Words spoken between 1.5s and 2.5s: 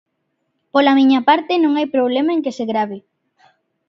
non hai problema en